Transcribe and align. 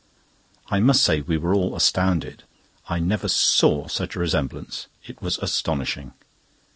I 0.71 0.79
must 0.79 1.03
say 1.03 1.21
we 1.21 1.37
were 1.37 1.53
all 1.53 1.75
astounded. 1.75 2.41
I 2.89 2.97
never 2.97 3.27
saw 3.27 3.85
such 3.87 4.15
a 4.15 4.19
resemblance. 4.19 4.87
It 5.05 5.21
was 5.21 5.37
astonishing. 5.37 6.13